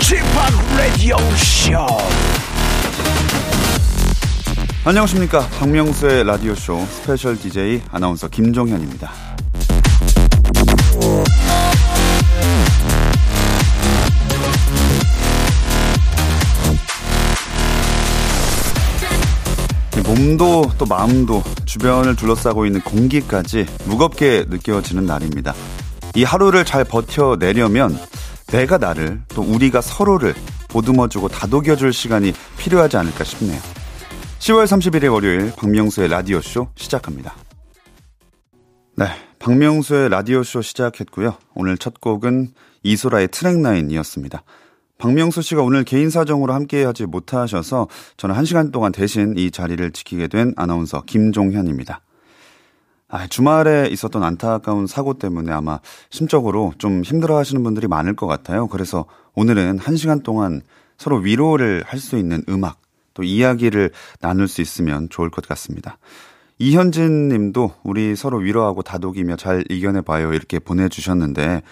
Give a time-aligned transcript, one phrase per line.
[0.00, 0.24] Chip,
[0.76, 1.86] Radio Show.
[4.84, 9.12] 안녕하십니까 박명수의 라디오 쇼 스페셜 DJ 아나운서 김종현입니다
[20.08, 25.54] 몸도 또 마음도 주변을 둘러싸고 있는 공기까지 무겁게 느껴지는 날입니다.
[26.18, 27.96] 이 하루를 잘 버텨내려면
[28.48, 30.34] 내가 나를 또 우리가 서로를
[30.68, 33.60] 보듬어주고 다독여줄 시간이 필요하지 않을까 싶네요.
[34.40, 37.36] 10월 31일 월요일 박명수의 라디오쇼 시작합니다.
[38.96, 39.06] 네,
[39.38, 41.36] 박명수의 라디오쇼 시작했고요.
[41.54, 42.48] 오늘 첫 곡은
[42.82, 44.42] 이소라의 트랙라인이었습니다.
[44.98, 49.92] 박명수 씨가 오늘 개인 사정으로 함께 하지 못하셔서 저는 한 시간 동안 대신 이 자리를
[49.92, 52.00] 지키게 된 아나운서 김종현입니다.
[53.10, 58.66] 아, 주말에 있었던 안타까운 사고 때문에 아마 심적으로 좀 힘들어 하시는 분들이 많을 것 같아요.
[58.68, 60.60] 그래서 오늘은 한 시간 동안
[60.98, 62.80] 서로 위로를 할 수 있는 음악,
[63.14, 65.96] 또 이야기를 나눌 수 있으면 좋을 것 같습니다.
[66.58, 70.34] 이현진 님도 우리 서로 위로하고 다독이며 잘 이겨내봐요.
[70.34, 71.62] 이렇게 보내주셨는데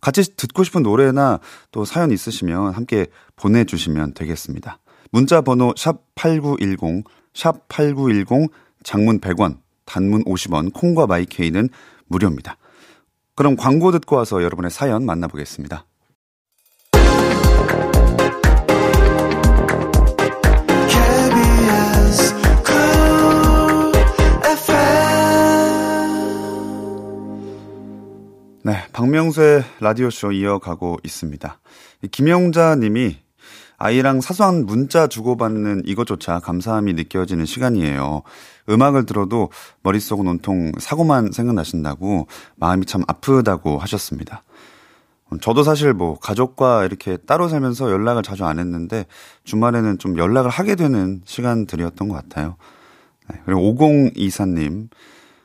[0.00, 4.78] 같이 듣고 싶은 노래나 또 사연 있으시면 함께 보내주시면 되겠습니다.
[5.12, 8.50] 문자 번호 샵 8910, 샵 8910,
[8.82, 9.58] 장문 100원,
[9.90, 11.68] 단문 50원, 콩과 마이케이는
[12.06, 12.56] 무료입니다.
[13.34, 15.84] 그럼 광고 듣고 와서 여러분의 사연 만나보겠습니다.
[28.62, 31.58] 네, 박명수의 라디오쇼 이어가고 있습니다.
[32.12, 33.16] 김영자 님이
[33.78, 38.22] 아이랑 사소한 문자 주고받는 이것조차 감사함이 느껴지는 시간이에요.
[38.70, 39.50] 음악을 들어도
[39.82, 42.26] 머릿속은 온통 사고만 생각나신다고
[42.56, 44.42] 마음이 참 아프다고 하셨습니다.
[45.40, 49.06] 저도 사실 뭐 가족과 이렇게 따로 살면서 연락을 자주 안 했는데
[49.44, 52.56] 주말에는 좀 연락을 하게 되는 시간들이었던 것 같아요.
[53.30, 54.88] 네, 그리고 5024님.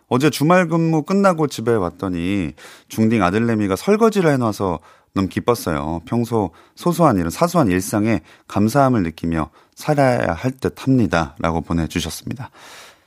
[0.08, 2.54] 어제 주말 근무 끝나고 집에 왔더니
[2.88, 4.80] 중딩 아들내미가 설거지를 해놔서
[5.14, 6.02] 너무 기뻤어요.
[6.06, 11.36] 평소 소소한 일은 사소한 일상에 감사함을 느끼며 살아야 할 듯 합니다.
[11.40, 12.50] 라고 보내주셨습니다.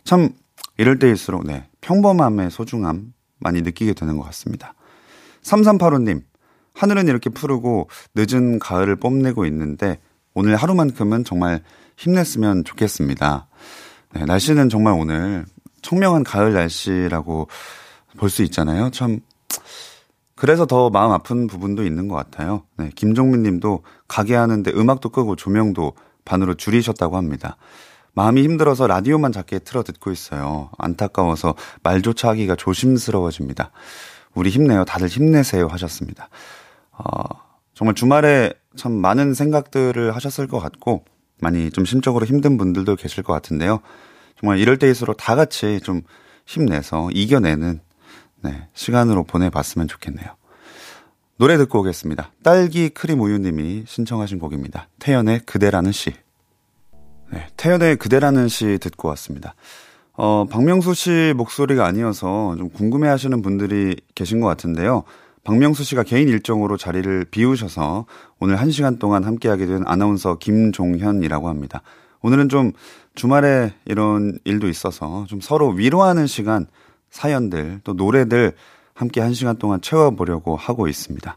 [0.09, 0.31] 참,
[0.79, 4.73] 이럴 때일수록, 네, 평범함의 소중함 많이 느끼게 되는 것 같습니다.
[5.43, 6.23] 3385님,
[6.73, 10.01] 하늘은 이렇게 푸르고 늦은 가을을 뽐내고 있는데
[10.33, 11.63] 오늘 하루만큼은 정말
[11.99, 13.49] 힘냈으면 좋겠습니다.
[14.15, 15.45] 네, 날씨는 정말 오늘
[15.83, 17.49] 청명한 가을 날씨라고
[18.17, 18.89] 볼 수 있잖아요.
[18.89, 19.21] 참
[20.35, 22.63] 그래서 더 마음 아픈 부분도 있는 것 같아요.
[22.79, 25.93] 네, 김종민 님도 가게 하는데 음악도 끄고 조명도
[26.25, 27.59] 반으로 줄이셨다고 합니다.
[28.15, 30.71] 마음이 힘들어서 라디오만 작게 틀어 듣고 있어요.
[30.79, 33.71] 안타까워서 말조차 하기가 조심스러워집니다.
[34.35, 34.85] 우리 힘내요.
[34.85, 35.67] 다들 힘내세요.
[35.69, 36.29] 하셨습니다.
[36.93, 37.03] 어,
[37.75, 41.05] 정말 주말에 참 많은 생각들을 하셨을 것 같고,
[41.41, 43.81] 많이 좀 심적으로 힘든 분들도 계실 것 같은데요.
[44.41, 46.03] 정말 이럴 때일수록 다 같이 좀
[46.47, 47.81] 힘내서 이겨내는
[48.43, 50.27] 네, 시간으로 보내봤으면 좋겠네요.
[51.37, 52.33] 노래 듣고 오겠습니다.
[52.43, 54.89] 딸기 크림 우유님이 신청하신 곡입니다.
[54.99, 56.13] 태연의 그대라는 시.
[57.31, 59.55] 네, 태연의 그대라는 시 듣고 왔습니다.
[60.15, 65.05] 어, 박명수 씨 목소리가 아니어서 좀 궁금해 하시는 분들이 계신 것 같은데요.
[65.45, 68.07] 박명수 씨가 개인 일정으로 자리를 비우셔서
[68.39, 71.83] 오늘 한 시간 동안 함께하게 된 아나운서 김종현이라고 합니다.
[72.21, 72.73] 오늘은 좀
[73.15, 76.67] 주말에 이런 일도 있어서 좀 서로 위로하는 시간,
[77.11, 78.53] 사연들, 또 노래들
[78.95, 81.37] 함께 한 시간 동안 채워보려고 하고 있습니다.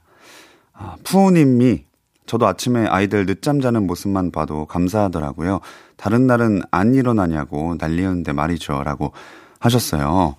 [0.73, 1.83] 아, 푸우님이
[2.31, 5.59] 저도 아침에 아이들 늦잠 자는 모습만 봐도 감사하더라고요.
[5.97, 8.83] 다른 날은 안 일어나냐고 난리였는데 말이죠.
[8.85, 9.11] 라고
[9.59, 10.37] 하셨어요.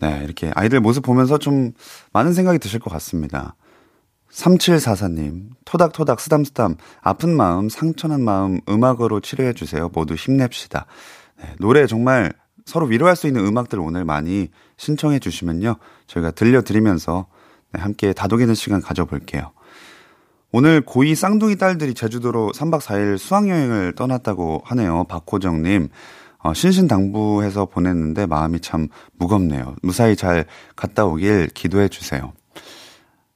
[0.00, 1.74] 네, 이렇게 아이들 모습 보면서 좀
[2.12, 3.54] 많은 생각이 드실 것 같습니다.
[4.32, 9.90] 3744님, 토닥토닥 쓰담쓰담, 아픈 마음, 상처난 마음, 음악으로 치료해주세요.
[9.94, 10.86] 모두 힘냅시다.
[11.38, 12.32] 네, 노래 정말
[12.64, 15.76] 서로 위로할 수 있는 음악들 오늘 많이 신청해 주시면요.
[16.08, 17.26] 저희가 들려드리면서
[17.74, 19.52] 네, 함께 다독이는 시간 가져볼게요.
[20.54, 25.04] 오늘 고2 쌍둥이 딸들이 제주도로 3박 4일 수학여행을 떠났다고 하네요.
[25.04, 25.88] 박호정님.
[26.40, 29.76] 어, 신신당부해서 보냈는데 마음이 참 무겁네요.
[29.80, 30.44] 무사히 잘
[30.76, 32.34] 갔다 오길 기도해 주세요.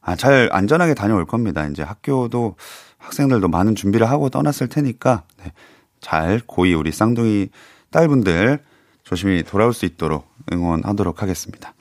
[0.02, 1.66] 아, 잘 안전하게 다녀올 겁니다.
[1.66, 2.56] 이제 학교도
[2.98, 5.52] 학생들도 많은 준비를 하고 떠났을 테니까 네,
[6.00, 7.48] 잘 고이 우리 쌍둥이
[7.92, 8.58] 딸분들
[9.04, 11.72] 조심히 돌아올 수 있도록 응원하도록 하겠습니다.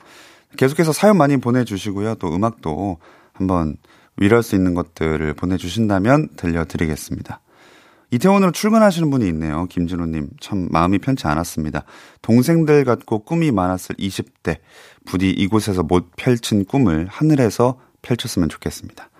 [0.56, 2.14] 계속해서 사연 많이 보내주시고요.
[2.14, 2.96] 또 음악도
[3.34, 3.76] 한번
[4.16, 7.40] 위로할 수 있는 것들을 보내주신다면 들려드리겠습니다.
[8.12, 9.66] 이태원으로 출근하시는 분이 있네요.
[9.66, 10.28] 김진호님.
[10.40, 11.82] 참 마음이 편치 않았습니다.
[12.22, 14.58] 동생들 같고 꿈이 많았을 20대.
[15.04, 19.10] 부디 이곳에서 못 펼친 꿈을 하늘에서 펼쳤으면 좋겠습니다.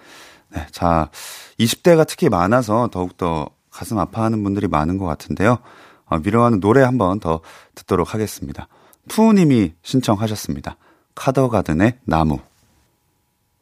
[0.54, 0.66] 네.
[0.70, 1.10] 자,
[1.58, 5.58] 20대가 특히 많아서 더욱더 가슴 아파하는 분들이 많은 것 같은데요.
[6.06, 7.40] 어, 위로하는 노래 한 번 더
[7.74, 8.68] 듣도록 하겠습니다.
[9.08, 10.76] 푸우님이 신청하셨습니다.
[11.16, 12.38] 카더가든의 나무.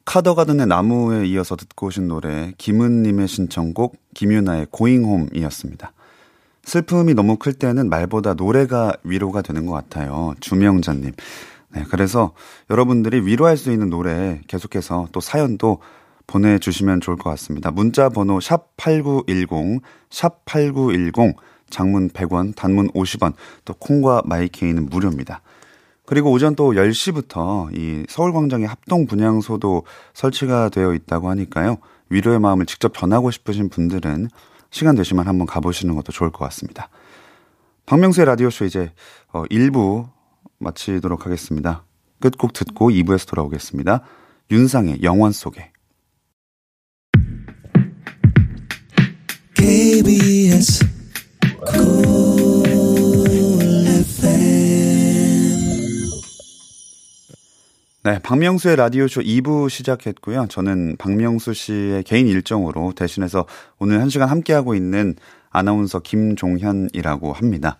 [0.05, 5.93] 카더가든의 나무에 이어서 듣고 오신 노래 김은님의 신청곡 김유나의 고잉홈이었습니다.
[6.65, 10.35] 슬픔이 너무 클 때는 말보다 노래가 위로가 되는 것 같아요.
[10.41, 11.13] 주명자님.
[11.75, 12.33] 네, 그래서
[12.71, 15.81] 여러분들이 위로할 수 있는 노래 계속해서 또 사연도
[16.27, 17.71] 보내주시면 좋을 것 같습니다.
[17.71, 19.81] 문자 번호 샵8910,
[20.11, 21.35] 샵8910,
[21.69, 23.35] 장문 100원, 단문 50원,
[23.65, 25.43] 또 콩과 마이케이는 무료입니다.
[26.07, 31.79] 그리고 오전 또 10시부터 이 서울광장에 합동 분향소도 설치가 되어 있다고 하니까요.
[32.11, 34.29] 위로의 마음을 직접 전하고 싶으신 분들은
[34.71, 36.89] 시간 되시면 한번 가보시는 것도 좋을 것 같습니다.
[37.87, 38.93] 박명수의 라디오쇼 이제
[39.33, 40.09] 어 1부
[40.59, 41.85] 마치도록 하겠습니다.
[42.21, 44.01] 끝곡 듣고 2부에서 돌아오겠습니다.
[44.51, 45.71] 윤상의 영원 속에.
[49.55, 50.94] KBS
[58.05, 60.45] 네, 박명수의 라디오쇼 2부 시작했고요.
[60.51, 63.47] 저는 박명수 씨의 개인 일정으로 대신해서
[63.79, 65.15] 오늘 1시간 함께하고 있는
[65.49, 67.79] 아나운서 김종현이라고 합니다.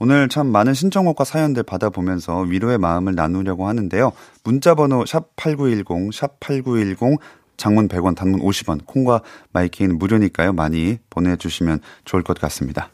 [0.00, 4.10] 오늘 참 많은 신청곡과 사연들 받아보면서 위로의 마음을 나누려고 하는데요.
[4.42, 7.18] 문자번호 샵8910, 샵8910,
[7.56, 9.20] 장문 100원, 단문 50원, 콩과
[9.52, 10.54] 마이케이는 무료니까요.
[10.54, 12.90] 많이 보내주시면 좋을 것 같습니다.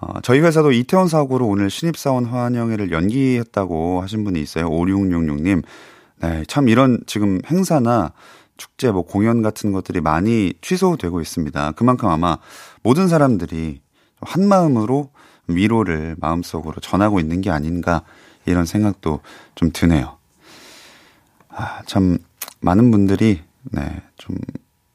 [0.00, 4.70] 어, 저희 회사도 이태원 사고로 오늘 신입사원 환영회를 연기했다고 하신 분이 있어요.
[4.70, 5.62] 5666님.
[6.20, 8.12] 네, 참 이런 지금 행사나
[8.56, 11.72] 축제, 뭐 공연 같은 것들이 많이 취소되고 있습니다.
[11.72, 12.38] 그만큼 아마
[12.82, 13.80] 모든 사람들이
[14.20, 15.10] 한 마음으로
[15.46, 18.02] 위로를 마음속으로 전하고 있는 게 아닌가
[18.46, 19.20] 이런 생각도
[19.54, 20.16] 좀 드네요.
[21.48, 22.18] 아, 참
[22.60, 24.36] 많은 분들이 네, 좀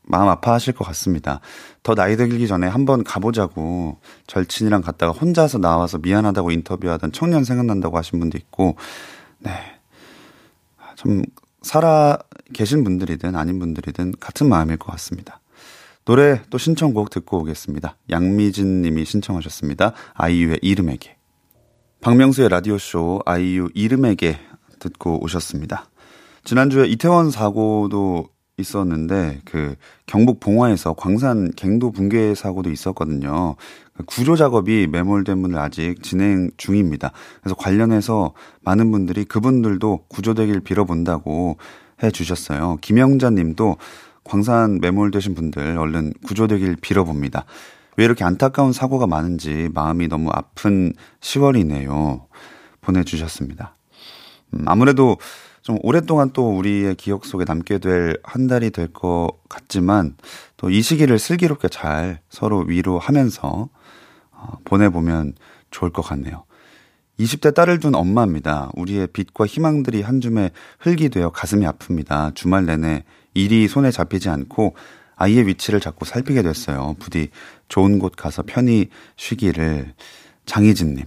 [0.05, 1.39] 마음 아파하실 것 같습니다.
[1.81, 3.97] 더 나이 들기 전에 한번 가보자고
[4.27, 8.75] 절친이랑 갔다가 혼자서 나와서 미안하다고 인터뷰하던 청년 생각난다고 하신 분도 있고,
[9.39, 9.51] 네.
[10.95, 11.23] 좀
[11.61, 12.17] 살아
[12.53, 15.39] 계신 분들이든 아닌 분들이든 같은 마음일 것 같습니다.
[16.05, 17.97] 노래 또 신청곡 듣고 오겠습니다.
[18.09, 19.93] 양미진 님이 신청하셨습니다.
[20.13, 21.17] 아이유의 이름에게.
[22.01, 24.37] 박명수의 라디오쇼 아이유 이름에게
[24.79, 25.89] 듣고 오셨습니다.
[26.43, 28.27] 지난주에 이태원 사고도
[28.57, 33.55] 있었는데 그 경북 봉화에서 광산 갱도 붕괴 사고도 있었거든요.
[33.95, 37.11] 그 구조 작업이 매몰된 분을 아직 진행 중입니다.
[37.41, 41.57] 그래서 관련해서 많은 분들이 그분들도 구조되길 빌어본다고
[42.03, 42.77] 해 주셨어요.
[42.81, 43.77] 김영자 님도
[44.23, 47.45] 광산 매몰되신 분들 얼른 구조되길 빌어봅니다.
[47.97, 52.25] 왜 이렇게 안타까운 사고가 많은지 마음이 너무 아픈 10월이네요.
[52.81, 53.75] 보내주셨습니다.
[54.53, 55.17] 음, 아무래도
[55.63, 60.15] 좀 오랫동안 또 우리의 기억 속에 남게 될 한 달이 될 것 같지만
[60.57, 63.69] 또 이 시기를 슬기롭게 잘 서로 위로하면서
[64.31, 65.33] 어, 보내보면
[65.71, 66.43] 좋을 것 같네요.
[67.19, 68.71] 20대 딸을 둔 엄마입니다.
[68.75, 72.35] 우리의 빛과 희망들이 한 줌에 흙이 되어 가슴이 아픕니다.
[72.35, 74.75] 주말 내내 일이 손에 잡히지 않고
[75.15, 76.95] 아이의 위치를 자꾸 살피게 됐어요.
[76.99, 77.29] 부디
[77.69, 79.93] 좋은 곳 가서 편히 쉬기를
[80.45, 81.05] 장희진님.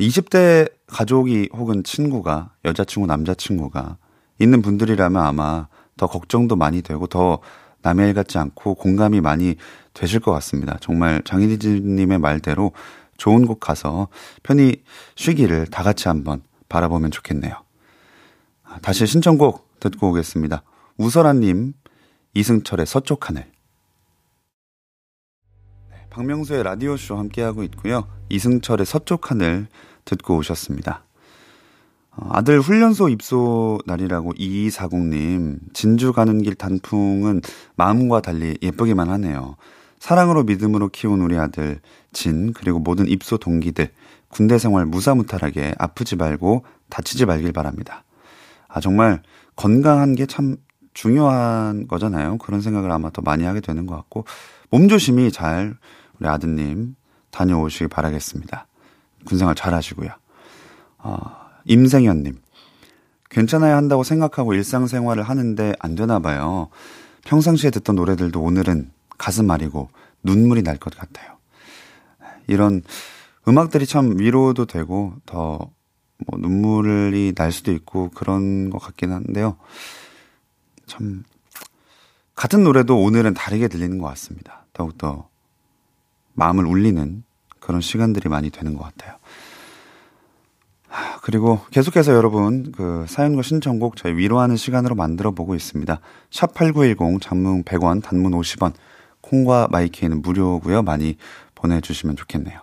[0.00, 0.06] 네.
[0.06, 3.98] 20대 가족이 혹은 친구가 여자친구 남자친구가
[4.38, 7.40] 있는 분들이라면 아마 더 걱정도 많이 되고 더
[7.82, 9.56] 남의 일 같지 않고 공감이 많이
[9.92, 10.78] 되실 것 같습니다.
[10.80, 12.72] 정말 장희진님의 말대로
[13.18, 14.08] 좋은 곳 가서
[14.42, 14.82] 편히
[15.16, 17.54] 쉬기를 다 같이 한번 바라보면 좋겠네요.
[18.64, 20.62] 아, 다시 신청곡 듣고 오겠습니다.
[20.96, 21.74] 우설아님,
[22.34, 23.50] 이승철의 서쪽 하늘.
[25.90, 28.08] 네, 박명수의 라디오쇼 함께하고 있고요.
[28.30, 29.68] 이승철의 서쪽 하늘
[30.16, 31.04] 듣고 오셨습니다.
[32.16, 37.40] 어, 아들 훈련소 입소 날이라고 2240님, 진주 가는 길 단풍은
[37.76, 39.56] 마음과 달리 예쁘기만 하네요.
[39.98, 41.80] 사랑으로 믿음으로 키운 우리 아들,
[42.12, 43.90] 진, 그리고 모든 입소 동기들,
[44.28, 48.04] 군대 생활 무사무탈하게 아프지 말고 다치지 말길 바랍니다.
[48.68, 49.22] 아, 정말
[49.56, 50.56] 건강한 게 참
[50.94, 52.38] 중요한 거잖아요.
[52.38, 54.24] 그런 생각을 아마 더 많이 하게 되는 것 같고,
[54.70, 55.76] 몸조심히 잘
[56.18, 56.94] 우리 아드님
[57.30, 58.66] 다녀오시기 바라겠습니다.
[59.24, 60.10] 군생활 잘 하시고요.
[60.98, 61.20] 어,
[61.64, 62.40] 임생현님.
[63.30, 66.68] 괜찮아야 한다고 생각하고 일상생활을 하는데 안 되나 봐요.
[67.24, 69.90] 평상시에 듣던 노래들도 오늘은 가슴 아리고
[70.22, 71.36] 눈물이 날 것 같아요.
[72.48, 72.82] 이런
[73.46, 75.70] 음악들이 참 위로도 되고 더
[76.26, 79.56] 뭐 눈물이 날 수도 있고 그런 것 같긴 한데요.
[80.86, 81.22] 참
[82.34, 84.66] 같은 노래도 오늘은 다르게 들리는 것 같습니다.
[84.72, 85.28] 더욱더
[86.34, 87.22] 마음을 울리는
[87.60, 89.16] 그런 시간들이 많이 되는 것 같아요.
[91.22, 96.00] 그리고 계속해서 여러분 그 사연과 신청곡 저희 위로하는 시간으로 만들어 보고 있습니다.
[96.30, 98.72] 샵 8910 장문 100원 단문 50원
[99.20, 100.82] 콩과 마이케이는 무료고요.
[100.82, 101.16] 많이
[101.54, 102.58] 보내 주시면 좋겠네요.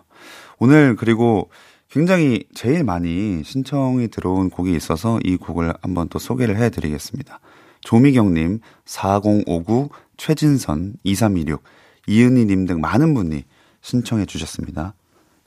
[0.60, 1.50] 오늘 그리고
[1.90, 7.40] 굉장히 제일 많이 신청이 들어온 곡이 있어서 이 곡을 한번 또 소개를 해 드리겠습니다.
[7.82, 11.64] 조미경 님, 4059, 최진선, 2326,
[12.08, 13.46] 이은희 님 등 많은 분이
[13.88, 14.96] 신청해 주셨습니다.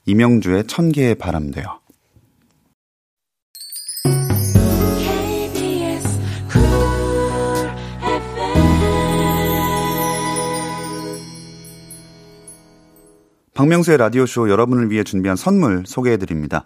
[0.07, 1.79] 이명주의 천 개의 바람 되어.
[13.53, 16.65] 박명수의 라디오쇼 여러분을 위해 준비한 선물 소개해 드립니다.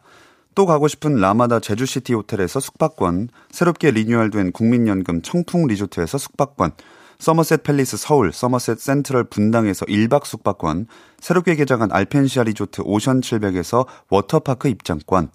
[0.55, 6.71] 또 가고 싶은 라마다 제주시티 호텔에서 숙박권, 새롭게 리뉴얼된 국민연금 청풍 리조트에서 숙박권,
[7.19, 10.87] 서머셋 팰리스 서울, 서머셋 센트럴 분당에서 1박 숙박권,
[11.19, 15.29] 새롭게 개장한 알펜시아 리조트 오션 700에서 워터파크 입장권,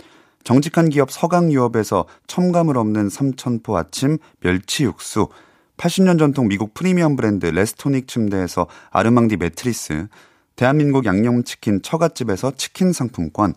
[0.44, 5.28] 정직한 기업 서강유업에서 첨가물 없는 삼천포 아침 멸치 육수,
[5.76, 10.08] 80년 전통 미국 프리미엄 브랜드 레스토닉 침대에서 아르망디 매트리스,
[10.56, 13.54] 대한민국 양념치킨 처갓집에서 치킨 상품권,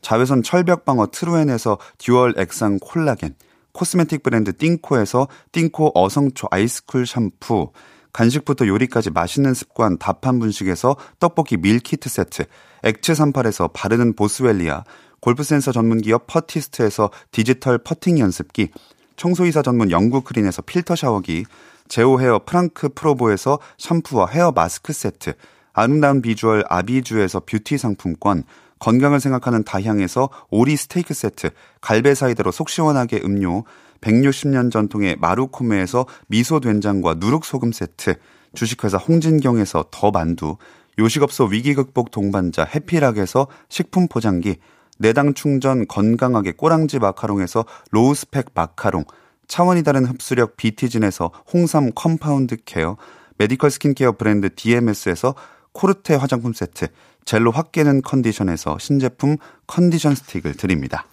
[0.00, 3.34] 자외선 철벽 방어 트루엔에서 듀얼 액상 콜라겐,
[3.76, 7.72] 코스메틱 브랜드 띵코에서 띵코 어성초 아이스쿨 샴푸,
[8.14, 12.44] 간식부터 요리까지 맛있는 습관 답한 분식에서 떡볶이 밀키트 세트,
[12.84, 14.82] 액체 38에서 바르는 보스웰리아,
[15.20, 18.70] 골프 센서 전문 기업 퍼티스트에서 디지털 퍼팅 연습기,
[19.16, 21.44] 청소이사 전문 영구 크린에서 필터 샤워기,
[21.88, 25.34] 제오 헤어 프랑크 프로보에서 샴푸와 헤어 마스크 세트,
[25.74, 28.44] 아름다운 비주얼 아비주에서 뷰티 상품권,
[28.78, 33.64] 건강을 생각하는 다향에서 오리 스테이크 세트, 갈배 사이다로 속 시원하게 음료,
[34.00, 38.16] 160년 전통의 마루코메에서 미소 된장과 누룩 소금 세트,
[38.54, 40.56] 주식회사 홍진경에서 더 만두,
[40.98, 44.56] 요식업소 위기 극복 동반자 해피락에서 식품 포장기,
[44.98, 49.04] 내당 충전 건강하게 꼬랑지 마카롱에서 로우 스펙 마카롱,
[49.46, 52.96] 차원이 다른 흡수력 비티진에서 홍삼 컴파운드 케어,
[53.38, 55.34] 메디컬 스킨케어 브랜드 DMS에서
[55.72, 56.88] 코르테 화장품 세트,
[57.26, 61.04] 젤로 확 깨는 컨디션에서 신제품 컨디션 스틱을 드립니다.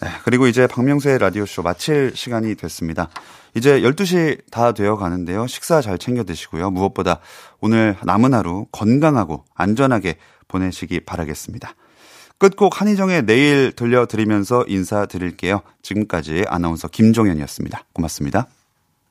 [0.00, 3.08] 네, 그리고 이제 박명수의 라디오쇼 마칠 시간이 됐습니다.
[3.54, 5.46] 이제 12시 다 되어 가는데요.
[5.46, 6.70] 식사 잘 챙겨 드시고요.
[6.70, 7.20] 무엇보다
[7.60, 11.74] 오늘 남은 하루 건강하고 안전하게 보내시기 바라겠습니다.
[12.38, 15.62] 끝곡 한희정의 내일 들려드리면서 인사드릴게요.
[15.82, 17.84] 지금까지 아나운서 김종현이었습니다.
[17.92, 18.46] 고맙습니다.